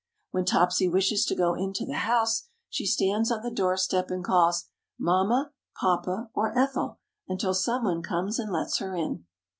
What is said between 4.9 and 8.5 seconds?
"Mamma, Papa or Ethel" until some one comes